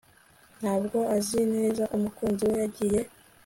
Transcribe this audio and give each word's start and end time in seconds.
Ntabwo 0.59 0.97
azi 1.17 1.39
neza 1.53 1.83
umukunzi 1.97 2.41
we 2.49 2.53
yagiye 2.63 2.99